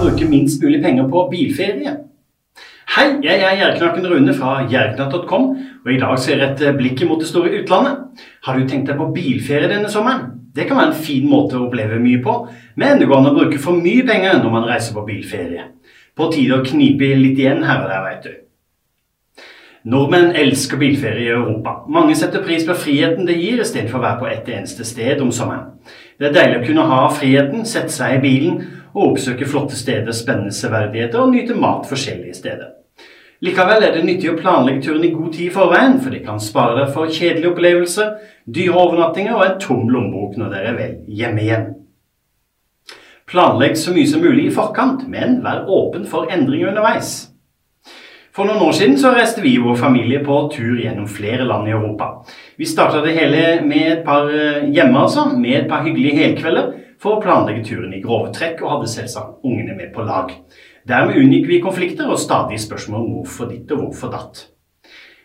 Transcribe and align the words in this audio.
bruke 0.00 0.28
minst 0.28 0.62
mulig 0.62 0.82
penger 0.82 1.08
på 1.08 1.26
bilferie? 1.30 1.96
Hei, 2.90 3.06
jeg 3.22 3.42
er 3.46 3.58
Gjerknakken 3.58 4.06
Rune 4.10 4.34
fra 4.34 4.64
gjerknatt.com, 4.70 5.44
og 5.84 5.92
i 5.92 5.98
dag 6.00 6.16
ser 6.18 6.40
jeg 6.40 6.56
et 6.56 6.78
blikk 6.78 7.04
mot 7.06 7.20
det 7.22 7.28
store 7.30 7.52
utlandet. 7.60 8.24
Har 8.46 8.58
du 8.58 8.66
tenkt 8.66 8.90
deg 8.90 8.98
på 8.98 9.10
bilferie 9.14 9.70
denne 9.70 9.90
sommeren? 9.92 10.32
Det 10.56 10.66
kan 10.66 10.80
være 10.80 10.90
en 10.90 11.04
fin 11.06 11.28
måte 11.30 11.54
å 11.54 11.68
oppleve 11.68 12.00
mye 12.02 12.18
på, 12.24 12.34
men 12.80 12.98
det 12.98 13.06
går 13.06 13.20
an 13.20 13.30
å 13.30 13.36
bruke 13.36 13.60
for 13.62 13.78
mye 13.78 14.02
penger 14.08 14.40
når 14.40 14.54
man 14.56 14.66
reiser 14.66 14.96
på 14.96 15.06
bilferie. 15.06 15.68
På 16.18 16.26
tide 16.32 16.58
å 16.58 16.64
knipe 16.66 17.12
litt 17.20 17.38
igjen 17.38 17.62
her 17.68 17.84
og 17.84 17.92
der, 17.92 18.06
veit 18.08 18.26
du. 18.26 18.32
Nordmenn 19.90 20.34
elsker 20.36 20.76
bilferie 20.80 21.28
i 21.28 21.32
Europa. 21.32 21.78
Mange 21.88 22.16
setter 22.18 22.42
pris 22.44 22.66
på 22.68 22.74
friheten 22.76 23.28
det 23.28 23.38
gir, 23.38 23.62
istedenfor 23.62 24.00
å 24.00 24.04
være 24.08 24.20
på 24.20 24.28
ett 24.32 24.50
eneste 24.56 24.84
sted 24.84 25.22
om 25.22 25.30
sommeren. 25.32 25.78
Det 26.18 26.28
er 26.28 26.34
deilig 26.34 26.58
å 26.58 26.66
kunne 26.66 26.90
ha 26.90 27.06
friheten, 27.14 27.62
sette 27.64 27.94
seg 27.94 28.18
i 28.18 28.22
bilen 28.26 28.58
og 28.94 29.12
oppsøke 29.12 29.48
flotte 29.48 29.78
steder, 29.78 30.12
spennende 30.16 30.54
severdigheter 30.54 31.22
og 31.22 31.34
nyte 31.34 31.56
mat 31.58 31.88
forskjellige 31.90 32.36
steder. 32.38 32.76
Likevel 33.40 33.86
er 33.86 33.94
det 33.94 34.04
nyttig 34.04 34.28
å 34.34 34.36
planlegge 34.36 34.82
turen 34.84 35.04
i 35.06 35.14
god 35.14 35.30
tid 35.32 35.46
i 35.46 35.54
forveien, 35.54 35.94
for 36.04 36.12
det 36.12 36.20
kan 36.26 36.40
spare 36.44 36.76
deg 36.76 36.90
for 36.92 37.08
kjedelige 37.08 37.54
opplevelser, 37.54 38.10
dyre 38.44 38.76
overnattinger 38.82 39.38
og 39.38 39.44
en 39.46 39.60
tom 39.62 39.86
lommebok 39.88 40.36
når 40.36 40.52
dere 40.52 40.72
er 40.72 40.76
vel 40.76 40.98
hjemme 41.08 41.46
igjen. 41.46 41.66
Planlegg 43.30 43.78
så 43.78 43.94
mye 43.94 44.10
som 44.10 44.20
mulig 44.26 44.50
i 44.50 44.52
forkant, 44.52 45.06
men 45.08 45.38
vær 45.44 45.64
åpen 45.72 46.04
for 46.10 46.28
endringer 46.34 46.74
underveis. 46.74 47.30
For 48.36 48.46
noen 48.46 48.60
år 48.62 48.76
siden 48.76 48.98
så 49.00 49.14
reiste 49.14 49.42
vi 49.42 49.56
og 49.58 49.70
vår 49.70 49.80
familie 49.80 50.20
på 50.26 50.36
tur 50.52 50.76
gjennom 50.78 51.08
flere 51.10 51.46
land 51.48 51.66
i 51.66 51.72
Europa. 51.74 52.10
Vi 52.60 52.68
starta 52.68 53.00
det 53.02 53.16
hele 53.16 53.40
med 53.64 53.86
et 53.94 54.04
par 54.04 54.28
eh, 54.28 54.68
hjemme, 54.68 55.00
altså, 55.00 55.30
med 55.32 55.62
et 55.62 55.70
par 55.70 55.86
hyggelige 55.86 56.18
helkvelder 56.20 56.70
for 57.00 57.16
å 57.16 57.22
planlegge 57.24 57.64
turen 57.70 57.94
i 57.96 58.02
grove 58.04 58.30
trekk, 58.36 58.60
og 58.62 58.76
hadde 58.76 58.92
selvsagt 58.92 59.44
ungene 59.46 59.76
med 59.76 59.92
på 59.94 60.04
lag. 60.04 60.32
Dermed 60.88 61.18
unngikk 61.20 61.48
vi 61.48 61.60
konflikter 61.64 62.08
og 62.10 62.20
stadig 62.20 62.60
spørsmål 62.60 63.04
om 63.04 63.12
hvorfor 63.18 63.50
ditt 63.50 63.70
og 63.72 63.86
hvorfor 63.86 64.12
datt. 64.12 64.46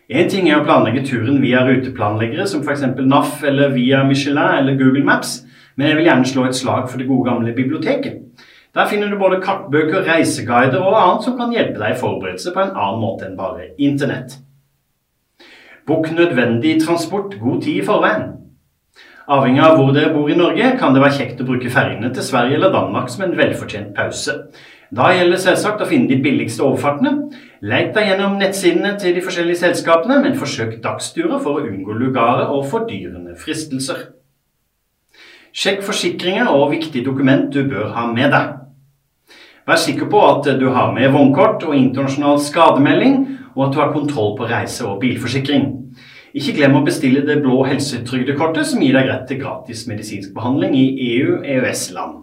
Én 0.06 0.28
ting 0.30 0.46
er 0.46 0.60
å 0.60 0.64
planlegge 0.64 1.02
turen 1.08 1.40
via 1.42 1.64
ruteplanleggere 1.66 2.46
som 2.46 2.62
f.eks. 2.62 2.84
NAF 3.00 3.42
eller 3.48 3.72
via 3.74 4.04
Michelin 4.06 4.60
eller 4.60 4.78
Google 4.78 5.02
Maps, 5.04 5.40
men 5.76 5.90
jeg 5.90 5.98
vil 5.98 6.08
gjerne 6.08 6.30
slå 6.30 6.44
et 6.46 6.56
slag 6.56 6.86
for 6.88 7.02
det 7.02 7.08
gode 7.08 7.26
gamle 7.26 7.54
biblioteket. 7.56 8.22
Der 8.76 8.86
finner 8.86 9.10
du 9.10 9.16
både 9.18 9.40
kartbøker, 9.42 10.04
reiseguider 10.06 10.84
og 10.84 10.94
annet 11.00 11.24
som 11.24 11.36
kan 11.38 11.52
hjelpe 11.52 11.80
deg 11.80 11.94
i 11.94 11.98
forberedelse 11.98 12.52
på 12.54 12.62
en 12.62 12.74
annen 12.76 13.02
måte 13.02 13.26
enn 13.26 13.38
bare 13.38 13.70
Internett. 13.82 14.36
Bukk 15.88 16.10
nødvendig 16.12 16.76
transport 16.82 17.34
god 17.40 17.62
tid 17.62 17.80
i 17.80 17.86
forveien. 17.86 18.32
Avhengig 19.26 19.58
av 19.58 19.74
hvor 19.74 19.88
dere 19.90 20.12
bor 20.14 20.28
i 20.30 20.36
Norge, 20.38 20.68
kan 20.78 20.94
det 20.94 21.00
være 21.02 21.16
kjekt 21.16 21.40
å 21.42 21.46
bruke 21.48 21.70
ferjene 21.72 22.12
til 22.14 22.22
Sverige 22.22 22.60
eller 22.60 22.70
Danmark 22.70 23.08
som 23.10 23.24
en 23.26 23.34
velfortjent 23.34 23.90
pause. 23.96 24.36
Da 24.94 25.08
gjelder 25.10 25.34
det 25.34 25.42
selvsagt 25.42 25.82
å 25.82 25.88
finne 25.90 26.06
de 26.06 26.20
billigste 26.22 26.62
overfartene. 26.62 27.32
Leit 27.66 27.90
deg 27.96 28.12
gjennom 28.12 28.36
nettsidene 28.38 28.92
til 29.02 29.16
de 29.16 29.24
forskjellige 29.26 29.64
selskapene, 29.64 30.20
men 30.22 30.38
forsøk 30.38 30.76
dagsturer 30.84 31.40
for 31.42 31.58
å 31.58 31.66
unngå 31.66 31.96
lugarer 31.98 32.52
og 32.54 32.68
fordyrende 32.70 33.34
fristelser. 33.40 34.12
Sjekk 35.56 35.82
forsikringer 35.82 36.52
og 36.52 36.70
viktige 36.76 37.08
dokument 37.08 37.48
du 37.50 37.64
bør 37.66 37.90
ha 37.96 38.06
med 38.12 38.30
deg. 38.30 38.52
Vær 39.66 39.80
sikker 39.82 40.06
på 40.12 40.20
at 40.22 40.46
du 40.60 40.68
har 40.70 40.92
med 40.94 41.10
vognkort 41.10 41.64
og 41.66 41.74
internasjonal 41.74 42.38
skademelding, 42.38 43.24
og 43.56 43.64
at 43.66 43.74
du 43.74 43.80
har 43.80 43.90
kontroll 43.90 44.36
på 44.38 44.46
reise- 44.46 44.86
og 44.86 45.00
bilforsikring. 45.02 45.72
Ikke 46.36 46.52
glem 46.58 46.74
å 46.76 46.84
bestille 46.84 47.22
det 47.24 47.38
blå 47.40 47.62
helsetrygdekortet 47.64 48.68
som 48.68 48.82
gir 48.84 48.92
deg 48.92 49.06
rett 49.08 49.24
til 49.30 49.38
gratis 49.40 49.86
medisinsk 49.88 50.34
behandling 50.36 50.74
i 50.76 50.84
EU-EØS-land. 51.14 52.18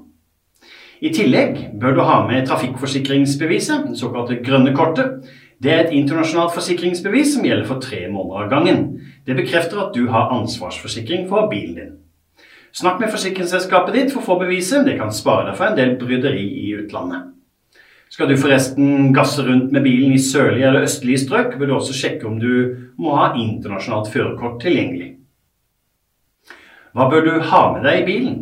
I 1.04 1.10
tillegg 1.12 1.58
bør 1.82 1.98
du 1.98 2.04
ha 2.06 2.20
med 2.28 2.46
trafikkforsikringsbeviset, 2.48 3.90
det 3.90 3.98
såkalte 4.00 4.38
grønne 4.46 4.76
kortet. 4.78 5.26
Det 5.58 5.74
er 5.74 5.82
et 5.82 5.96
internasjonalt 5.98 6.54
forsikringsbevis 6.54 7.34
som 7.34 7.48
gjelder 7.48 7.66
for 7.68 7.82
tre 7.82 8.06
måneder 8.12 8.46
av 8.46 8.54
gangen. 8.54 8.86
Det 9.26 9.36
bekrefter 9.40 9.82
at 9.82 9.98
du 9.98 10.06
har 10.14 10.30
ansvarsforsikring 10.38 11.26
for 11.32 11.50
bilen 11.50 11.76
din. 11.80 11.92
Snakk 12.74 13.02
med 13.02 13.10
forsikringsselskapet 13.14 13.98
ditt 13.98 14.14
for 14.14 14.22
å 14.22 14.28
få 14.30 14.40
beviset. 14.46 14.86
Det 14.86 15.00
kan 15.02 15.14
spare 15.14 15.50
deg 15.50 15.58
for 15.58 15.72
en 15.72 15.80
del 15.80 15.98
bryderi 15.98 16.46
i 16.68 16.72
utlandet. 16.78 17.33
Skal 18.14 18.30
du 18.30 18.36
forresten 18.38 19.08
gasse 19.10 19.42
rundt 19.42 19.72
med 19.74 19.82
bilen 19.88 20.12
i 20.14 20.22
sørlige 20.22 20.68
eller 20.70 20.84
østlige 20.86 21.24
strøk, 21.24 21.56
bør 21.58 21.66
du 21.66 21.76
også 21.80 21.96
sjekke 21.98 22.28
om 22.30 22.36
du 22.38 22.52
må 23.02 23.16
ha 23.18 23.32
internasjonalt 23.34 24.12
førerkort 24.14 24.60
tilgjengelig. 24.62 25.08
Hva 26.94 27.08
bør 27.10 27.26
du 27.26 27.32
ha 27.50 27.62
med 27.74 27.88
deg 27.88 28.04
i 28.04 28.06
bilen? 28.12 28.36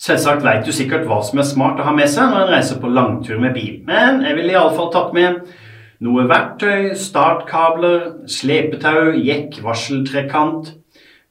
Selvsagt 0.00 0.40
vet 0.46 0.64
du 0.64 0.72
sikkert 0.72 1.04
hva 1.04 1.20
som 1.20 1.42
er 1.42 1.50
smart 1.50 1.84
å 1.84 1.90
ha 1.90 1.92
med 1.92 2.08
seg 2.08 2.32
når 2.32 2.46
en 2.46 2.54
reiser 2.54 2.80
på 2.80 2.94
langtur 2.96 3.44
med 3.44 3.52
bil, 3.58 3.76
men 3.84 4.24
jeg 4.24 4.40
ville 4.40 4.56
iallfall 4.56 4.88
tatt 4.96 5.12
med 5.20 5.42
noe 6.02 6.24
verktøy, 6.32 6.94
startkabler, 6.96 8.24
slepetau, 8.24 9.12
jekk, 9.20 9.60
varseltrekant, 9.68 10.78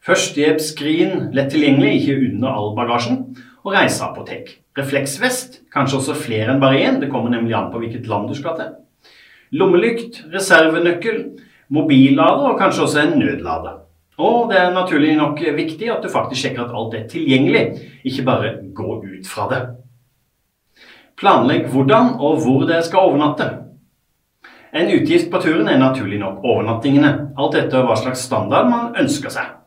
førstehjelpsskrin, 0.06 1.31
lett 1.34 1.50
tilgjengelig, 1.58 2.03
ikke 2.03 2.34
under 2.35 2.53
all 2.53 2.75
bagasjen, 2.78 3.23
og 3.66 3.73
reiseapotek. 3.73 4.60
Refleksvest, 4.77 5.59
kanskje 5.73 5.97
også 5.99 6.15
flere 6.15 6.53
enn 6.53 6.61
bare 6.61 6.79
én, 6.79 7.01
det 7.01 7.09
kommer 7.11 7.33
nemlig 7.33 7.57
an 7.57 7.71
på 7.73 7.81
hvilket 7.81 8.07
land 8.07 8.29
du 8.31 8.35
skal 8.37 8.55
til. 8.59 8.69
Lommelykt, 9.59 10.21
reservenøkkel, 10.31 11.23
mobillader 11.75 12.53
og 12.53 12.59
kanskje 12.59 12.85
også 12.85 13.01
en 13.03 13.17
nødlader. 13.19 13.81
Og 14.21 14.51
det 14.51 14.59
er 14.59 14.73
naturlig 14.75 15.15
nok 15.17 15.39
viktig 15.57 15.89
at 15.91 16.03
du 16.03 16.09
faktisk 16.11 16.45
sjekker 16.45 16.63
at 16.63 16.75
alt 16.77 16.95
er 16.95 17.07
tilgjengelig, 17.11 17.65
ikke 18.07 18.25
bare 18.27 18.53
gå 18.75 18.97
ut 19.03 19.27
fra 19.27 19.49
det. 19.51 19.61
Planlegg 21.19 21.67
hvordan 21.73 22.15
og 22.19 22.39
hvor 22.45 22.63
dere 22.69 22.85
skal 22.85 23.11
overnatte. 23.11 23.49
En 24.71 24.87
utgift 24.87 25.27
på 25.31 25.41
turen 25.43 25.67
er 25.67 25.81
naturlig 25.81 26.19
nok 26.21 26.45
overnattingene, 26.47 27.33
alt 27.35 27.57
etter 27.59 27.83
hva 27.83 27.97
slags 27.99 28.23
standard 28.23 28.69
man 28.71 28.95
ønsker 28.99 29.33
seg. 29.33 29.57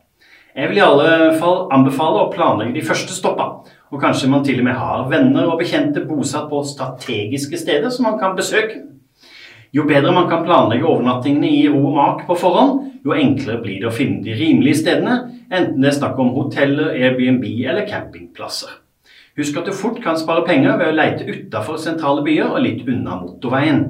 Jeg 0.55 0.71
vil 0.71 0.79
i 0.79 0.85
alle 0.85 1.33
fall 1.37 1.67
anbefale 1.75 2.23
å 2.23 2.31
planlegge 2.33 2.79
de 2.79 2.85
første 2.87 3.13
stoppene, 3.13 3.67
og 3.91 4.01
kanskje 4.01 4.29
man 4.31 4.43
til 4.45 4.59
og 4.61 4.67
med 4.67 4.77
har 4.79 5.05
venner 5.11 5.49
og 5.49 5.59
bekjente 5.61 6.03
bosatt 6.07 6.49
på 6.49 6.63
strategiske 6.65 7.59
steder 7.61 7.93
som 7.93 8.09
man 8.09 8.19
kan 8.21 8.35
besøke. 8.37 8.81
Jo 9.75 9.83
bedre 9.87 10.13
man 10.15 10.29
kan 10.31 10.45
planlegge 10.45 10.87
overnattingene 10.87 11.49
i 11.51 11.65
ro 11.67 11.81
og 11.89 11.97
mak 11.97 12.23
på 12.29 12.37
forhånd, 12.39 12.79
jo 13.05 13.13
enklere 13.13 13.61
blir 13.61 13.81
det 13.83 13.89
å 13.89 13.93
finne 13.93 14.23
de 14.23 14.33
rimelige 14.37 14.79
stedene, 14.81 15.17
enten 15.51 15.83
det 15.83 15.91
er 15.91 15.97
snakk 15.99 16.17
om 16.21 16.31
hoteller, 16.37 16.93
Airbnb 16.95 17.43
eller 17.43 17.85
campingplasser. 17.89 18.71
Husk 19.35 19.57
at 19.59 19.67
du 19.67 19.75
fort 19.75 19.99
kan 20.03 20.15
spare 20.15 20.45
penger 20.47 20.77
ved 20.79 20.93
å 20.93 20.95
leite 20.95 21.27
utafor 21.27 21.77
sentrale 21.81 22.23
byer 22.23 22.53
og 22.53 22.63
litt 22.63 22.87
unna 22.87 23.17
motorveien. 23.19 23.83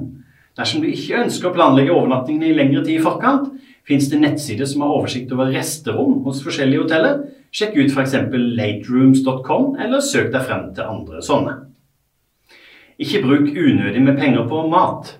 Dersom 0.58 0.82
du 0.82 0.88
ikke 0.90 1.20
ønsker 1.22 1.52
å 1.52 1.54
planlegge 1.54 1.94
overnattingene 1.94 2.50
i 2.50 2.56
lengre 2.56 2.82
tid 2.82 2.98
i 2.98 3.04
forkant, 3.04 3.52
fins 3.86 4.08
det 4.10 4.18
nettsider 4.24 4.66
som 4.66 4.82
har 4.82 4.94
oversikt 4.96 5.30
over 5.36 5.52
resterom 5.54 6.18
hos 6.26 6.42
forskjellige 6.42 6.82
hoteller, 6.82 7.20
Sjekk 7.56 7.76
ut 7.80 7.94
f.eks. 7.94 8.14
laterooms.com, 8.58 9.76
eller 9.80 10.02
søk 10.04 10.26
deg 10.34 10.42
frem 10.44 10.66
til 10.76 10.84
andre 10.84 11.22
sånne. 11.24 11.54
Ikke 13.00 13.22
bruk 13.24 13.46
unødig 13.48 14.02
med 14.04 14.18
penger 14.18 14.44
på 14.48 14.58
mat. 14.68 15.14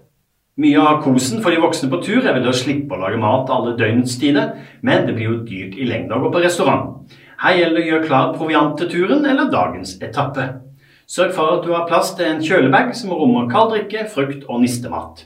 Mye 0.61 0.81
av 0.81 0.99
kosen 1.05 1.41
for 1.45 1.53
de 1.53 1.63
voksne 1.63 1.89
på 1.93 2.01
tur 2.05 2.27
er 2.27 2.37
vel 2.37 2.49
å 2.49 2.53
slippe 2.57 2.93
å 2.93 3.01
lage 3.01 3.21
mat 3.21 3.49
alle 3.53 3.73
døgnets 3.79 4.19
tider, 4.21 4.51
men 4.85 5.07
det 5.07 5.15
blir 5.17 5.31
jo 5.31 5.39
dyrt 5.49 5.79
i 5.81 5.89
lengda 5.89 6.19
å 6.19 6.27
gå 6.27 6.33
på 6.35 6.43
restaurant. 6.45 7.15
Her 7.41 7.57
gjelder 7.57 7.77
det 7.77 7.85
å 7.85 7.91
gjøre 7.91 8.09
klar 8.11 8.35
proviant 8.35 8.77
til 8.81 8.91
turen 8.93 9.25
eller 9.29 9.49
dagens 9.53 9.95
etappe. 10.05 10.47
Sørg 11.09 11.33
for 11.37 11.55
at 11.55 11.65
du 11.65 11.73
har 11.73 11.87
plass 11.89 12.11
til 12.19 12.29
en 12.29 12.43
kjølebag 12.45 12.93
som 12.99 13.15
rommer 13.17 13.49
kald 13.53 13.73
drikke, 13.73 14.05
frukt 14.13 14.45
og 14.49 14.61
nistemat. 14.61 15.25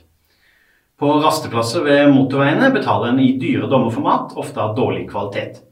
På 1.00 1.16
rasteplasser 1.25 1.82
ved 1.87 2.12
motorveiene 2.15 2.71
betaler 2.75 3.10
en 3.10 3.22
i 3.22 3.32
dyre 3.41 3.71
dommer 3.71 3.91
for 3.94 4.06
mat, 4.06 4.34
ofte 4.38 4.62
av 4.62 4.77
dårlig 4.78 5.09
kvalitet. 5.10 5.62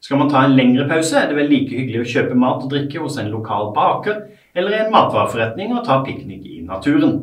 Skal 0.00 0.20
man 0.20 0.30
ta 0.30 0.44
en 0.46 0.54
lengre 0.54 0.86
pause, 0.88 1.16
er 1.18 1.26
det 1.30 1.36
vel 1.38 1.50
like 1.50 1.74
hyggelig 1.74 2.04
å 2.04 2.10
kjøpe 2.12 2.38
mat 2.38 2.62
og 2.62 2.70
drikke 2.70 3.02
hos 3.02 3.18
en 3.18 3.32
lokal 3.32 3.72
baker 3.74 4.22
eller 4.54 4.74
i 4.74 4.80
en 4.84 4.92
matvareforretning 4.94 5.74
og 5.74 5.84
ta 5.86 5.98
piknik 6.06 6.46
i 6.46 6.60
naturen. 6.66 7.18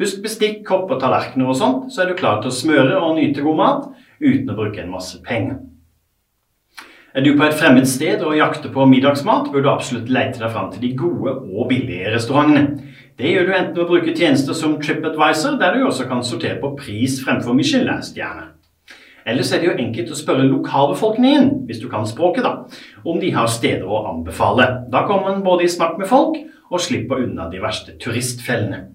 Husk 0.00 0.22
bestikk, 0.24 0.62
kopp 0.66 0.90
og 0.90 1.00
tallerkener 1.02 1.50
og 1.52 1.58
sånt, 1.58 1.90
så 1.92 2.02
er 2.02 2.10
du 2.10 2.18
klar 2.18 2.40
til 2.40 2.50
å 2.50 2.56
smøre 2.56 2.98
og 2.98 3.18
nyte 3.18 3.44
god 3.44 3.58
mat 3.58 3.90
uten 4.20 4.50
å 4.50 4.56
bruke 4.58 4.82
en 4.82 4.94
masse 4.94 5.20
penger. 5.26 5.60
Er 7.10 7.24
du 7.26 7.32
på 7.34 7.42
et 7.42 7.56
fremmed 7.58 7.88
sted 7.90 8.22
og 8.22 8.36
jakter 8.38 8.70
på 8.70 8.84
middagsmat, 8.86 9.50
bør 9.50 9.64
du 9.64 9.70
absolutt 9.72 10.12
leite 10.14 10.38
deg 10.38 10.52
fram 10.54 10.68
til 10.70 10.84
de 10.84 10.92
gode 10.98 11.32
og 11.42 11.66
billige 11.70 12.12
restaurantene. 12.14 12.86
Det 13.18 13.32
gjør 13.34 13.48
du 13.48 13.52
enten 13.56 13.74
ved 13.74 13.82
å 13.82 13.88
bruke 13.90 14.14
tjenester 14.14 14.54
som 14.56 14.78
TripAdvisor, 14.80 15.58
der 15.58 15.74
du 15.74 15.84
også 15.88 16.06
kan 16.08 16.22
sortere 16.24 16.60
på 16.62 16.70
pris 16.78 17.18
fremfor 17.24 17.58
Michelin-stjerne. 17.58 18.49
Ellers 19.30 19.52
er 19.54 19.62
det 19.62 19.68
jo 19.68 19.78
enkelt 19.78 20.10
å 20.10 20.18
spørre 20.18 20.46
lokalbefolkningen, 20.48 21.50
hvis 21.68 21.80
du 21.82 21.86
kan 21.90 22.06
språket, 22.08 22.42
da, 22.42 22.64
om 23.06 23.20
de 23.22 23.30
har 23.34 23.50
steder 23.50 23.86
å 23.86 24.04
anbefale. 24.10 24.66
Da 24.90 25.04
kommer 25.06 25.30
man 25.30 25.44
både 25.46 25.66
i 25.66 25.70
snakk 25.70 26.00
med 26.00 26.10
folk 26.10 26.40
og 26.70 26.82
slipper 26.82 27.22
unna 27.22 27.46
de 27.50 27.60
verste 27.62 27.94
turistfellene. 28.02 28.88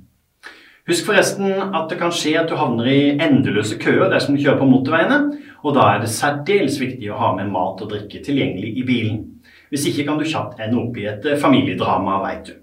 Husk 0.85 1.07
forresten 1.07 1.49
at 1.73 1.87
det 1.89 1.97
kan 1.97 2.11
skje 2.13 2.35
at 2.37 2.51
du 2.51 2.59
havner 2.59 2.85
i 2.91 3.15
endeløse 3.15 3.79
køer 3.81 4.11
dersom 4.11 4.35
du 4.35 4.43
kjører 4.43 4.59
på 4.59 4.67
motorveiene, 4.69 5.21
og 5.65 5.73
da 5.73 5.87
er 5.95 6.03
det 6.03 6.11
særdeles 6.13 6.77
viktig 6.77 7.09
å 7.09 7.17
ha 7.17 7.31
med 7.39 7.49
mat 7.53 7.81
og 7.81 7.89
drikke 7.89 8.21
tilgjengelig 8.25 8.75
i 8.77 8.85
bilen. 8.85 9.23
Hvis 9.71 9.88
ikke 9.89 10.05
kan 10.11 10.19
du 10.21 10.27
kjapt 10.27 10.61
ende 10.61 10.77
opp 10.83 10.99
i 11.01 11.07
et 11.09 11.25
familiedrama, 11.41 12.19
veit 12.27 12.51
du. 12.51 12.53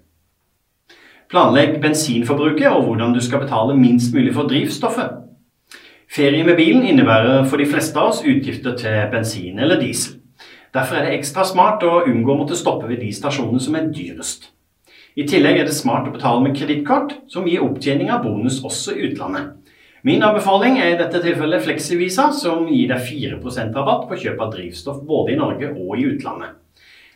Planlegg 1.32 1.80
bensinforbruket 1.82 2.68
og 2.68 2.86
hvordan 2.86 3.16
du 3.16 3.20
skal 3.24 3.42
betale 3.42 3.74
minst 3.74 4.14
mulig 4.14 4.36
for 4.36 4.46
drivstoffet. 4.50 5.21
Ferie 6.12 6.44
med 6.44 6.58
bilen 6.58 6.82
innebærer 6.84 7.46
for 7.48 7.56
de 7.56 7.64
fleste 7.64 7.96
av 7.96 8.10
oss 8.10 8.18
utgifter 8.28 8.74
til 8.76 9.06
bensin 9.14 9.62
eller 9.64 9.78
diesel. 9.80 10.18
Derfor 10.76 10.98
er 10.98 11.06
det 11.06 11.14
ekstra 11.16 11.46
smart 11.48 11.84
å 11.88 12.02
unngå 12.04 12.34
å 12.34 12.36
måtte 12.42 12.58
stoppe 12.58 12.84
ved 12.90 13.00
de 13.00 13.08
stasjonene 13.16 13.60
som 13.64 13.78
er 13.78 13.86
dyrest. 13.88 14.50
I 15.16 15.24
tillegg 15.24 15.62
er 15.62 15.70
det 15.70 15.76
smart 15.76 16.10
å 16.10 16.12
betale 16.12 16.44
med 16.44 16.58
kredittkort, 16.58 17.14
som 17.32 17.48
gir 17.48 17.64
opptjening 17.64 18.12
av 18.12 18.26
bonus 18.26 18.60
også 18.60 18.92
i 18.92 19.06
utlandet. 19.08 19.54
Min 20.04 20.20
anbefaling 20.26 20.76
er 20.82 20.92
i 20.92 21.00
dette 21.00 21.22
tilfellet 21.24 21.64
Flexivisa, 21.64 22.28
som 22.36 22.68
gir 22.68 22.92
deg 22.92 23.08
4% 23.08 23.72
rabatt 23.80 24.04
på 24.10 24.20
kjøp 24.26 24.44
av 24.44 24.52
drivstoff 24.52 25.00
både 25.08 25.32
i 25.32 25.40
Norge 25.40 25.72
og 25.72 25.96
i 25.96 26.10
utlandet. 26.10 26.58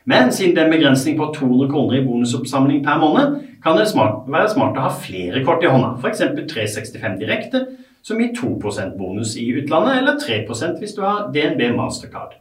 Men 0.08 0.32
siden 0.32 0.54
det 0.56 0.62
er 0.62 0.70
en 0.70 0.76
begrensning 0.78 1.18
på 1.20 1.34
200 1.36 1.68
kroner 1.68 1.98
i 1.98 2.06
bonusoppsamling 2.06 2.80
per 2.86 3.02
måned, 3.02 3.42
kan 3.60 3.76
det 3.76 3.90
være 3.92 4.52
smart 4.54 4.78
å 4.78 4.86
ha 4.86 5.00
flere 5.04 5.44
kort 5.44 5.64
i 5.66 5.68
hånda, 5.68 5.98
f.eks. 6.00 6.30
365 6.48 7.20
direkte, 7.20 7.66
som 8.06 8.20
gir 8.22 8.32
2% 8.38 8.96
bonus 8.98 9.34
i 9.36 9.48
utlandet, 9.50 9.98
eller 9.98 10.18
3% 10.22 10.78
hvis 10.78 10.94
du 10.94 11.02
har 11.02 11.26
DNB 11.34 11.72
Mastercard. 11.74 12.36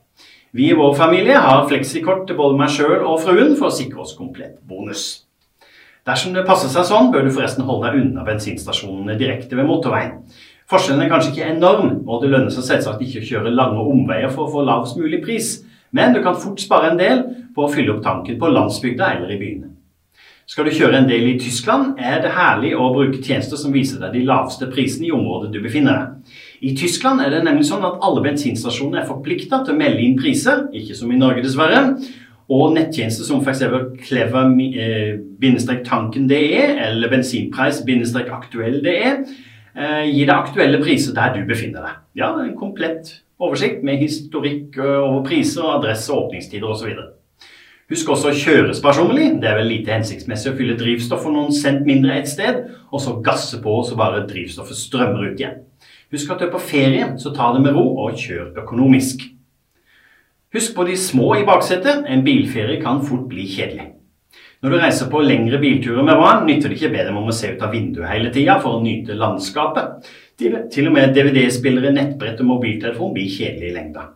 Vi 0.56 0.69
i 0.69 0.75
vår 0.77 0.94
familie 0.95 1.39
har 1.41 1.65
fleksikort 1.67 2.27
til 2.29 2.38
både 2.38 2.57
meg 2.59 2.69
sjøl 2.71 3.01
og 3.01 3.23
fruen 3.23 3.56
for 3.57 3.71
å 3.71 3.75
sikre 3.75 4.03
oss 4.06 4.13
komplett 4.15 4.59
bonus. 4.69 5.25
Dersom 6.06 6.35
det 6.35 6.45
passer 6.45 6.69
seg 6.69 6.85
sånn, 6.85 7.09
bør 7.12 7.25
du 7.25 7.33
forresten 7.33 7.65
holde 7.65 7.89
deg 7.89 8.03
unna 8.03 8.23
bensinstasjonene 8.27 9.17
direkte 9.19 9.57
ved 9.57 9.65
motorveien. 9.65 10.19
Forskjellen 10.69 11.01
er 11.03 11.09
kanskje 11.09 11.33
ikke 11.33 11.50
enorm, 11.56 11.95
og 12.06 12.21
det 12.21 12.29
lønner 12.29 12.53
seg 12.53 12.69
selvsagt 12.69 13.01
ikke 13.01 13.23
å 13.23 13.29
kjøre 13.31 13.53
lange 13.57 13.81
omveier 13.89 14.29
for 14.29 14.45
å 14.45 14.53
få 14.53 14.63
lavest 14.69 15.01
mulig 15.01 15.23
pris, 15.25 15.57
men 15.97 16.13
du 16.13 16.21
kan 16.23 16.38
fort 16.38 16.61
spare 16.61 16.94
en 16.94 17.01
del 17.01 17.25
på 17.57 17.65
å 17.65 17.73
fylle 17.73 17.97
opp 17.97 18.06
tanken 18.06 18.38
på 18.39 18.53
landsbygda 18.53 19.15
eller 19.18 19.33
i 19.33 19.41
byene. 19.41 19.75
Skal 20.45 20.68
du 20.68 20.75
kjøre 20.77 21.00
en 21.00 21.07
del 21.09 21.24
i 21.31 21.39
Tyskland, 21.42 21.95
er 21.97 22.19
det 22.21 22.30
herlig 22.36 22.75
å 22.77 22.92
bruke 22.94 23.18
tjenester 23.18 23.57
som 23.57 23.71
viser 23.74 23.97
deg 24.03 24.13
de 24.13 24.19
laveste 24.30 24.68
prisene 24.69 25.07
i 25.07 25.15
området 25.15 25.50
du 25.56 25.57
befinner 25.63 25.95
deg. 25.97 26.06
I 26.69 26.71
Tyskland 26.77 27.18
er 27.24 27.30
det 27.33 27.39
nemlig 27.47 27.65
sånn 27.65 27.88
at 27.88 27.97
alle 28.06 28.21
bensinstasjoner 28.27 29.01
er 29.01 29.07
forplikta 29.09 29.63
til 29.65 29.74
å 29.74 29.80
melde 29.80 30.03
inn 30.06 30.19
priser, 30.19 30.69
ikke 30.69 30.94
som 30.97 31.09
i 31.09 31.18
Norge 31.18 31.42
dessverre, 31.42 31.97
og 32.45 32.75
nettjenester 32.75 33.25
som 33.25 33.42
f.eks. 33.42 33.62
clever-tanken.de 34.06 36.42
eh, 36.62 36.77
eller 36.92 37.09
bensinpris-aktuell.de 37.15 38.97
eh, 39.01 40.06
gir 40.12 40.30
deg 40.30 40.36
aktuelle 40.36 40.77
priser 40.86 41.18
der 41.18 41.33
du 41.33 41.42
befinner 41.50 41.81
deg. 41.89 41.97
Ja, 42.21 42.38
En 42.38 42.53
komplett 42.53 43.25
oversikt 43.42 43.81
med 43.81 43.97
historikk 43.97 44.77
over 44.77 45.25
priser, 45.25 45.74
adresse, 45.74 46.13
åpningstider 46.13 46.69
osv. 46.69 47.14
Husk 47.91 48.09
også 48.09 48.31
å 48.31 48.37
kjøre 48.37 48.73
sparsommelig. 48.73 49.35
Det 49.41 49.49
er 49.49 49.59
vel 49.59 49.67
lite 49.69 49.93
hensiktsmessig 49.93 50.49
å 50.49 50.55
fylle 50.57 50.77
drivstoff 50.79 51.21
for 51.21 51.35
noen 51.35 51.53
cent 51.53 51.83
mindre 51.85 52.15
et 52.17 52.29
sted, 52.29 52.63
og 52.89 53.03
så 53.03 53.19
gasse 53.25 53.59
på 53.61 53.75
så 53.85 53.97
bare 53.99 54.23
drivstoffet 54.25 54.79
strømmer 54.79 55.27
ut 55.29 55.43
igjen. 55.43 55.59
Husk 56.13 56.31
at 56.33 56.41
du 56.41 56.47
er 56.47 56.53
på 56.53 56.63
ferie, 56.65 57.11
så 57.21 57.33
ta 57.35 57.51
det 57.53 57.61
med 57.61 57.77
ro 57.77 57.85
og 58.07 58.17
kjør 58.17 58.57
økonomisk. 58.63 59.27
Husk 60.55 60.73
på 60.73 60.87
de 60.87 60.97
små 60.97 61.35
i 61.37 61.45
baksetet. 61.45 62.07
En 62.09 62.25
bilferie 62.25 62.81
kan 62.81 63.03
fort 63.05 63.29
bli 63.29 63.45
kjedelig. 63.53 63.91
Når 64.63 64.71
du 64.71 64.81
reiser 64.81 65.09
på 65.11 65.21
lengre 65.21 65.59
bilturer 65.61 66.05
med 66.07 66.17
barn, 66.17 66.45
nytter 66.47 66.71
det 66.71 66.79
ikke 66.79 66.93
bedre 66.95 67.13
med 67.13 67.29
å 67.29 67.37
se 67.37 67.53
ut 67.53 67.61
av 67.61 67.75
vinduet 67.75 68.09
hele 68.09 68.33
tida 68.33 68.57
for 68.63 68.79
å 68.79 68.81
nyte 68.81 69.13
landskapet. 69.19 70.07
Til, 70.41 70.57
til 70.73 70.89
og 70.89 70.95
med 70.95 71.13
DVD-spillere, 71.13 71.93
nettbrett 71.93 72.41
og 72.41 72.49
mobiltelefon 72.55 73.13
blir 73.13 73.29
kjedelig 73.29 73.69
i 73.69 73.75
lengda. 73.75 74.07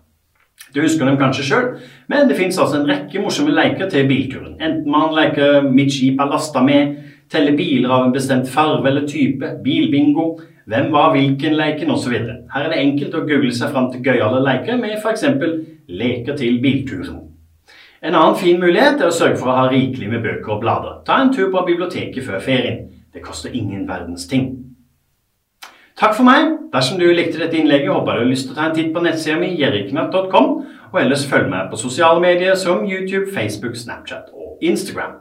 Du 0.73 0.81
husker 0.81 1.05
dem 1.05 1.17
kanskje 1.17 1.45
sjøl, 1.47 1.69
men 2.11 2.27
det 2.29 2.37
fins 2.37 2.59
altså 2.61 2.77
en 2.77 2.89
rekke 2.89 3.21
morsomme 3.23 3.53
leker 3.55 3.89
til 3.89 4.07
bilturen. 4.07 4.57
Enten 4.61 4.91
man 4.91 5.15
leker 5.17 5.65
'Mitt 5.65 5.93
skip 5.93 6.19
er 6.21 6.29
lasta 6.29 6.61
med', 6.61 6.95
teller 7.29 7.57
biler 7.57 7.89
av 7.89 8.05
en 8.05 8.13
bestemt 8.13 8.49
farve 8.49 8.87
eller 8.87 9.07
type, 9.07 9.45
bilbingo, 9.63 10.39
hvem 10.69 10.91
var 10.91 11.11
hvilken-leken 11.15 11.91
osv. 11.91 12.13
Her 12.53 12.63
er 12.65 12.69
det 12.69 12.83
enkelt 12.83 13.15
å 13.15 13.25
google 13.25 13.53
seg 13.53 13.73
fram 13.73 13.89
til 13.91 14.03
gøyale 14.05 14.43
leker 14.45 14.77
med 14.77 14.97
f.eks. 14.99 15.25
leker 15.87 16.37
til 16.37 16.61
bilturen. 16.61 17.25
En 18.01 18.15
annen 18.15 18.37
fin 18.39 18.59
mulighet 18.59 19.01
er 19.01 19.09
å 19.09 19.15
sørge 19.15 19.37
for 19.41 19.51
å 19.51 19.57
ha 19.57 19.65
rikelig 19.71 20.07
med 20.09 20.23
bøker 20.23 20.55
og 20.55 20.61
blader. 20.61 21.01
Ta 21.05 21.17
en 21.21 21.33
tur 21.33 21.49
på 21.51 21.65
biblioteket 21.67 22.23
før 22.23 22.39
ferien. 22.39 22.85
Det 23.13 23.23
koster 23.25 23.49
ingen 23.53 23.87
verdens 23.89 24.27
ting. 24.29 24.51
Takk 25.99 26.15
for 26.15 26.23
meg. 26.23 26.53
Dersom 26.71 26.99
du 26.99 27.09
likte 27.11 27.41
dette 27.41 27.57
innlegget, 27.59 27.91
håper 27.91 28.15
du 28.15 28.21
har 28.21 28.29
lyst 28.29 28.45
til 28.47 28.53
å 28.53 28.59
ta 28.59 28.69
en 28.69 28.75
titt 28.77 28.93
på 28.95 29.01
nettsida 29.03 29.35
mi 29.41 29.49
jerriknatt.com, 29.59 30.51
og 30.93 30.99
ellers 31.01 31.25
følg 31.27 31.49
meg 31.51 31.67
på 31.71 31.79
sosiale 31.81 32.23
medier 32.23 32.55
som 32.55 32.85
YouTube, 32.87 33.27
Facebook, 33.33 33.75
Snapchat 33.75 34.31
og 34.31 34.63
Instagram. 34.63 35.17